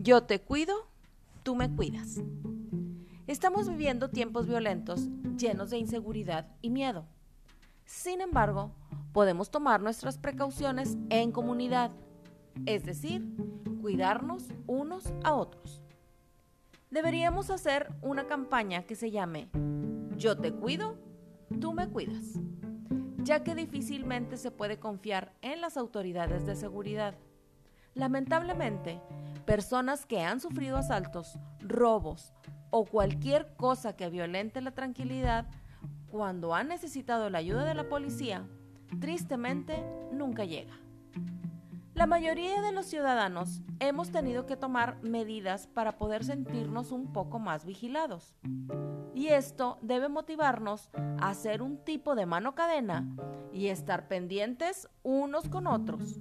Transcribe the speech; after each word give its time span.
Yo 0.00 0.22
te 0.24 0.40
cuido, 0.40 0.74
tú 1.42 1.54
me 1.54 1.68
cuidas. 1.68 2.20
Estamos 3.28 3.68
viviendo 3.68 4.10
tiempos 4.10 4.46
violentos 4.46 5.08
llenos 5.36 5.70
de 5.70 5.78
inseguridad 5.78 6.48
y 6.60 6.70
miedo. 6.70 7.06
Sin 7.84 8.20
embargo, 8.20 8.72
podemos 9.12 9.50
tomar 9.50 9.80
nuestras 9.80 10.18
precauciones 10.18 10.96
en 11.10 11.30
comunidad, 11.30 11.92
es 12.66 12.84
decir, 12.84 13.24
cuidarnos 13.86 14.48
unos 14.66 15.14
a 15.22 15.32
otros. 15.32 15.80
Deberíamos 16.90 17.50
hacer 17.50 17.94
una 18.02 18.26
campaña 18.26 18.82
que 18.82 18.96
se 18.96 19.12
llame 19.12 19.48
Yo 20.16 20.36
te 20.36 20.50
cuido, 20.52 20.98
tú 21.60 21.72
me 21.72 21.88
cuidas, 21.88 22.40
ya 23.18 23.44
que 23.44 23.54
difícilmente 23.54 24.38
se 24.38 24.50
puede 24.50 24.80
confiar 24.80 25.32
en 25.40 25.60
las 25.60 25.76
autoridades 25.76 26.44
de 26.46 26.56
seguridad. 26.56 27.14
Lamentablemente, 27.94 29.00
personas 29.44 30.04
que 30.04 30.20
han 30.20 30.40
sufrido 30.40 30.78
asaltos, 30.78 31.38
robos 31.60 32.32
o 32.70 32.86
cualquier 32.86 33.54
cosa 33.54 33.94
que 33.94 34.10
violente 34.10 34.62
la 34.62 34.72
tranquilidad, 34.72 35.46
cuando 36.10 36.56
han 36.56 36.66
necesitado 36.66 37.30
la 37.30 37.38
ayuda 37.38 37.64
de 37.64 37.74
la 37.74 37.88
policía, 37.88 38.48
tristemente 38.98 39.80
nunca 40.10 40.44
llega. 40.44 40.74
La 41.96 42.06
mayoría 42.06 42.60
de 42.60 42.72
los 42.72 42.86
ciudadanos 42.86 43.62
hemos 43.80 44.10
tenido 44.10 44.46
que 44.46 44.56
tomar 44.56 45.02
medidas 45.02 45.66
para 45.66 45.96
poder 45.96 46.24
sentirnos 46.24 46.92
un 46.92 47.12
poco 47.12 47.38
más 47.38 47.64
vigilados. 47.64 48.36
Y 49.14 49.28
esto 49.28 49.78
debe 49.80 50.08
motivarnos 50.08 50.90
a 51.18 51.30
hacer 51.30 51.62
un 51.62 51.78
tipo 51.78 52.14
de 52.14 52.26
mano 52.26 52.54
cadena 52.54 53.08
y 53.50 53.68
estar 53.68 54.08
pendientes 54.08 54.88
unos 55.02 55.48
con 55.48 55.66
otros 55.66 56.20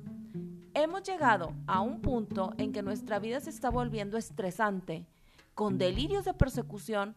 Hemos 0.77 1.03
llegado 1.03 1.53
a 1.67 1.79
un 1.79 2.01
punto 2.01 2.53
en 2.57 2.73
que 2.73 2.81
nuestra 2.81 3.17
vida 3.17 3.39
se 3.39 3.49
está 3.49 3.69
volviendo 3.69 4.17
estresante, 4.17 5.05
con 5.53 5.77
delirios 5.77 6.25
de 6.25 6.33
persecución 6.33 7.15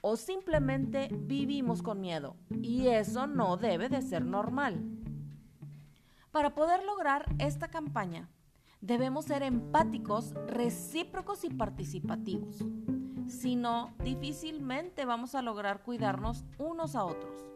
o 0.00 0.16
simplemente 0.16 1.08
vivimos 1.12 1.82
con 1.82 2.00
miedo 2.00 2.36
y 2.62 2.86
eso 2.86 3.26
no 3.26 3.56
debe 3.56 3.88
de 3.88 4.02
ser 4.02 4.24
normal. 4.24 4.99
Para 6.32 6.54
poder 6.54 6.84
lograr 6.84 7.26
esta 7.38 7.68
campaña, 7.68 8.28
debemos 8.80 9.24
ser 9.24 9.42
empáticos, 9.42 10.32
recíprocos 10.46 11.42
y 11.42 11.50
participativos. 11.50 12.64
Si 13.26 13.56
no, 13.56 13.92
difícilmente 14.04 15.04
vamos 15.04 15.34
a 15.34 15.42
lograr 15.42 15.82
cuidarnos 15.82 16.44
unos 16.58 16.94
a 16.94 17.04
otros. 17.04 17.50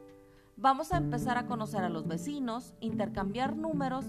Vamos 0.56 0.92
a 0.92 0.96
empezar 0.96 1.38
a 1.38 1.46
conocer 1.46 1.84
a 1.84 1.88
los 1.88 2.08
vecinos, 2.08 2.74
intercambiar 2.80 3.56
números 3.56 4.06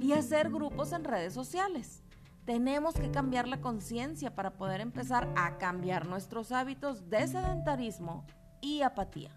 y 0.00 0.12
hacer 0.12 0.50
grupos 0.50 0.92
en 0.92 1.04
redes 1.04 1.32
sociales. 1.32 2.02
Tenemos 2.44 2.94
que 2.94 3.10
cambiar 3.10 3.48
la 3.48 3.62
conciencia 3.62 4.34
para 4.34 4.58
poder 4.58 4.82
empezar 4.82 5.32
a 5.34 5.56
cambiar 5.56 6.06
nuestros 6.06 6.52
hábitos 6.52 7.08
de 7.08 7.26
sedentarismo 7.26 8.26
y 8.60 8.82
apatía. 8.82 9.30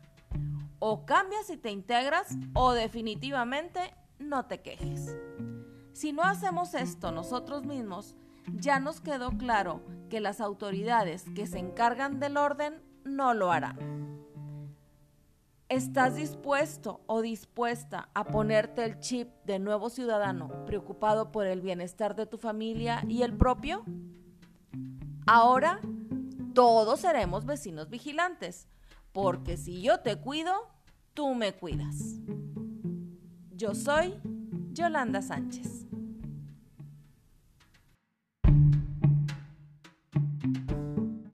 O 0.80 1.06
cambias 1.06 1.50
y 1.50 1.56
te 1.56 1.72
integras 1.72 2.36
o 2.54 2.74
definitivamente 2.74 3.94
no 4.20 4.46
te 4.46 4.62
quejes. 4.62 5.16
Si 5.94 6.14
no 6.14 6.24
hacemos 6.24 6.74
esto 6.74 7.12
nosotros 7.12 7.66
mismos, 7.66 8.16
ya 8.54 8.80
nos 8.80 9.02
quedó 9.02 9.32
claro 9.32 9.82
que 10.10 10.20
las 10.20 10.42
autoridades 10.42 11.26
que 11.36 11.48
se 11.48 11.60
encargan 11.60 12.20
del 12.20 12.38
orden 12.38 12.82
no 13.04 13.34
lo 13.34 13.52
harán. 13.52 13.98
¿Estás 15.70 16.16
dispuesto 16.16 17.02
o 17.08 17.22
dispuesta 17.22 18.10
a 18.14 18.24
ponerte 18.24 18.86
el 18.86 19.00
chip 19.00 19.30
de 19.44 19.60
nuevo 19.60 19.90
ciudadano 19.90 20.66
preocupado 20.66 21.32
por 21.32 21.46
el 21.46 21.60
bienestar 21.60 22.16
de 22.16 22.26
tu 22.26 22.38
familia 22.38 23.04
y 23.08 23.24
el 23.24 23.36
propio? 23.36 23.84
Ahora 25.26 25.82
todos 26.54 27.02
seremos 27.02 27.46
vecinos 27.46 27.90
vigilantes, 27.90 28.70
porque 29.12 29.58
si 29.58 29.82
yo 29.82 30.00
te 30.00 30.16
cuido, 30.16 30.54
tú 31.14 31.36
me 31.36 31.54
cuidas. 31.54 32.22
Yo 33.58 33.74
soy 33.74 34.14
Yolanda 34.76 35.20
Sánchez. 35.20 35.87